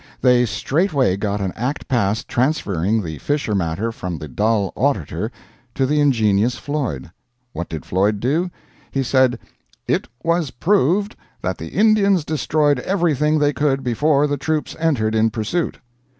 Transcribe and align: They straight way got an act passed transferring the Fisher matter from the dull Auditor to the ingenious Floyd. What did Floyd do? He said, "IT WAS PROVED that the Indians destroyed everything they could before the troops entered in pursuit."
They 0.19 0.47
straight 0.47 0.93
way 0.93 1.15
got 1.15 1.41
an 1.41 1.53
act 1.55 1.87
passed 1.87 2.27
transferring 2.27 3.03
the 3.03 3.19
Fisher 3.19 3.53
matter 3.53 3.91
from 3.91 4.17
the 4.17 4.27
dull 4.27 4.73
Auditor 4.75 5.31
to 5.75 5.85
the 5.85 5.99
ingenious 5.99 6.55
Floyd. 6.55 7.11
What 7.53 7.69
did 7.69 7.85
Floyd 7.85 8.19
do? 8.19 8.49
He 8.89 9.03
said, 9.03 9.37
"IT 9.87 10.07
WAS 10.23 10.49
PROVED 10.49 11.15
that 11.43 11.59
the 11.59 11.67
Indians 11.75 12.25
destroyed 12.25 12.79
everything 12.79 13.37
they 13.37 13.53
could 13.53 13.83
before 13.83 14.25
the 14.25 14.37
troops 14.37 14.75
entered 14.79 15.13
in 15.13 15.29
pursuit." 15.29 15.77